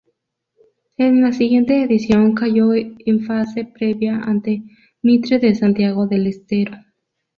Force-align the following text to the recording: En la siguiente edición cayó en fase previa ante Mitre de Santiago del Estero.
En 0.97 1.21
la 1.21 1.31
siguiente 1.31 1.83
edición 1.83 2.33
cayó 2.33 2.73
en 2.73 3.23
fase 3.27 3.65
previa 3.65 4.17
ante 4.23 4.63
Mitre 5.03 5.37
de 5.37 5.53
Santiago 5.53 6.07
del 6.07 6.25
Estero. 6.25 6.75